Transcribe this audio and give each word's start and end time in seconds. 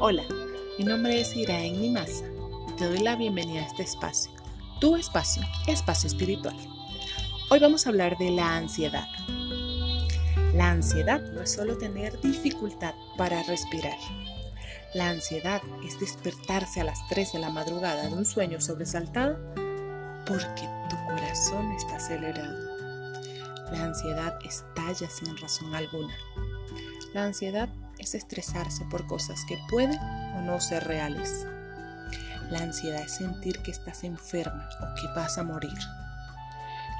Hola, 0.00 0.22
mi 0.78 0.84
nombre 0.84 1.20
es 1.20 1.34
Iraen 1.34 1.80
Nimasa 1.80 2.24
te 2.78 2.84
doy 2.84 3.00
la 3.00 3.16
bienvenida 3.16 3.62
a 3.62 3.66
este 3.66 3.82
espacio, 3.82 4.30
tu 4.80 4.94
espacio, 4.94 5.42
espacio 5.66 6.06
espiritual. 6.06 6.54
Hoy 7.50 7.58
vamos 7.58 7.84
a 7.84 7.90
hablar 7.90 8.16
de 8.16 8.30
la 8.30 8.54
ansiedad. 8.54 9.08
La 10.54 10.70
ansiedad 10.70 11.20
no 11.32 11.42
es 11.42 11.50
solo 11.50 11.76
tener 11.78 12.20
dificultad 12.20 12.94
para 13.16 13.42
respirar. 13.42 13.98
La 14.94 15.08
ansiedad 15.08 15.60
es 15.84 15.98
despertarse 15.98 16.80
a 16.80 16.84
las 16.84 17.00
3 17.08 17.32
de 17.32 17.38
la 17.40 17.50
madrugada 17.50 18.06
de 18.06 18.14
un 18.14 18.24
sueño 18.24 18.60
sobresaltado 18.60 19.36
porque 20.24 20.68
tu 20.88 20.96
corazón 21.08 21.72
está 21.72 21.96
acelerado. 21.96 22.56
La 23.72 23.82
ansiedad 23.82 24.38
estalla 24.44 25.10
sin 25.10 25.36
razón 25.38 25.74
alguna. 25.74 26.14
La 27.14 27.24
ansiedad 27.24 27.68
es 28.08 28.14
estresarse 28.14 28.84
por 28.86 29.06
cosas 29.06 29.44
que 29.46 29.58
pueden 29.68 29.98
o 30.36 30.42
no 30.42 30.60
ser 30.60 30.84
reales. 30.84 31.46
La 32.50 32.60
ansiedad 32.60 33.02
es 33.02 33.16
sentir 33.16 33.58
que 33.58 33.70
estás 33.70 34.02
enferma 34.04 34.68
o 34.80 34.94
que 34.94 35.06
vas 35.14 35.36
a 35.36 35.44
morir. 35.44 35.78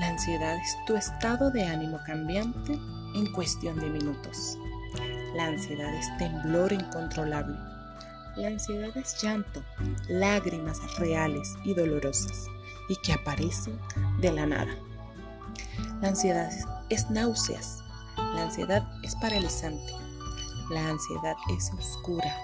La 0.00 0.08
ansiedad 0.08 0.56
es 0.56 0.76
tu 0.86 0.96
estado 0.96 1.50
de 1.50 1.64
ánimo 1.64 2.00
cambiante 2.04 2.72
en 3.14 3.32
cuestión 3.32 3.78
de 3.78 3.88
minutos. 3.88 4.58
La 5.36 5.46
ansiedad 5.46 5.94
es 5.94 6.18
temblor 6.18 6.72
incontrolable. 6.72 7.56
La 8.34 8.48
ansiedad 8.48 8.94
es 8.96 9.22
llanto, 9.22 9.62
lágrimas 10.08 10.78
reales 10.98 11.56
y 11.64 11.74
dolorosas 11.74 12.46
y 12.88 12.96
que 12.96 13.12
aparecen 13.12 13.78
de 14.20 14.32
la 14.32 14.46
nada. 14.46 14.74
La 16.02 16.08
ansiedad 16.08 16.50
es 16.88 17.08
náuseas. 17.10 17.78
La 18.16 18.42
ansiedad 18.42 18.86
es 19.02 19.14
paralizante. 19.16 20.06
La 20.68 20.88
ansiedad 20.88 21.36
es 21.56 21.70
oscura. 21.78 22.36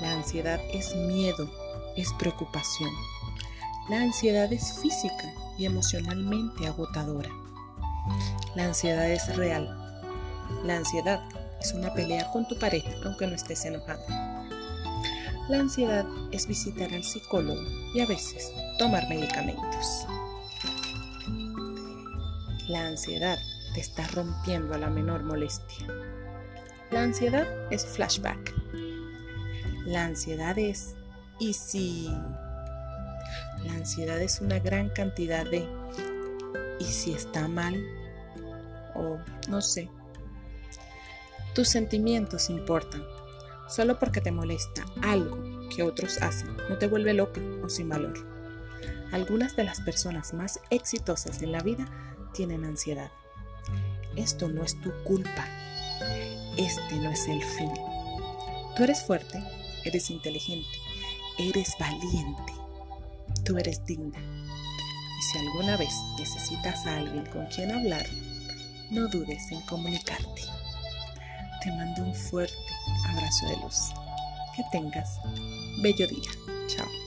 La 0.00 0.12
ansiedad 0.12 0.58
es 0.72 0.94
miedo, 0.94 1.50
es 1.94 2.10
preocupación. 2.14 2.90
La 3.90 4.00
ansiedad 4.00 4.50
es 4.50 4.78
física 4.80 5.34
y 5.58 5.66
emocionalmente 5.66 6.66
agotadora. 6.66 7.28
La 8.54 8.64
ansiedad 8.64 9.10
es 9.10 9.36
real. 9.36 9.68
La 10.64 10.78
ansiedad 10.78 11.20
es 11.60 11.74
una 11.74 11.92
pelea 11.92 12.30
con 12.32 12.48
tu 12.48 12.58
pareja 12.58 12.90
aunque 13.04 13.26
no 13.26 13.34
estés 13.34 13.66
enojado. 13.66 14.02
La 15.50 15.60
ansiedad 15.60 16.06
es 16.32 16.46
visitar 16.46 16.92
al 16.94 17.04
psicólogo 17.04 17.60
y 17.94 18.00
a 18.00 18.06
veces 18.06 18.50
tomar 18.78 19.06
medicamentos. 19.10 20.06
La 22.66 22.86
ansiedad 22.86 23.38
te 23.74 23.80
está 23.80 24.06
rompiendo 24.08 24.74
a 24.74 24.78
la 24.78 24.88
menor 24.88 25.22
molestia. 25.22 25.86
La 26.90 27.02
ansiedad 27.02 27.46
es 27.72 27.84
flashback. 27.84 28.54
La 29.84 30.04
ansiedad 30.04 30.56
es 30.56 30.94
¿y 31.40 31.52
si? 31.52 32.08
La 33.64 33.72
ansiedad 33.74 34.20
es 34.20 34.40
una 34.40 34.60
gran 34.60 34.90
cantidad 34.90 35.44
de 35.44 35.68
¿y 36.78 36.84
si 36.84 37.12
está 37.12 37.48
mal? 37.48 37.84
O 38.94 39.18
no 39.48 39.60
sé. 39.60 39.90
Tus 41.54 41.68
sentimientos 41.68 42.50
importan. 42.50 43.02
Solo 43.68 43.98
porque 43.98 44.20
te 44.20 44.30
molesta 44.30 44.84
algo 45.02 45.68
que 45.74 45.82
otros 45.82 46.22
hacen 46.22 46.56
no 46.68 46.78
te 46.78 46.86
vuelve 46.86 47.14
loco 47.14 47.40
o 47.64 47.68
sin 47.68 47.88
valor. 47.88 48.14
Algunas 49.10 49.56
de 49.56 49.64
las 49.64 49.80
personas 49.80 50.34
más 50.34 50.60
exitosas 50.70 51.42
en 51.42 51.50
la 51.50 51.62
vida 51.62 51.86
tienen 52.32 52.64
ansiedad. 52.64 53.10
Esto 54.14 54.48
no 54.48 54.62
es 54.62 54.80
tu 54.80 54.92
culpa 55.02 55.44
este 56.56 56.94
no 56.96 57.10
es 57.10 57.26
el 57.28 57.42
fin. 57.42 57.72
Tú 58.76 58.84
eres 58.84 59.02
fuerte, 59.02 59.42
eres 59.84 60.10
inteligente, 60.10 60.68
eres 61.38 61.74
valiente, 61.78 62.52
tú 63.44 63.56
eres 63.58 63.84
digna. 63.84 64.18
Y 64.18 65.22
si 65.22 65.38
alguna 65.38 65.76
vez 65.76 65.94
necesitas 66.18 66.86
a 66.86 66.98
alguien 66.98 67.24
con 67.26 67.46
quien 67.46 67.72
hablar, 67.72 68.06
no 68.90 69.08
dudes 69.08 69.50
en 69.50 69.60
comunicarte. 69.62 70.42
Te 71.62 71.70
mando 71.72 72.02
un 72.02 72.14
fuerte 72.14 72.54
abrazo 73.08 73.46
de 73.48 73.56
luz. 73.56 73.90
Que 74.54 74.62
tengas 74.72 75.20
bello 75.82 76.06
día. 76.06 76.30
Chao. 76.68 77.05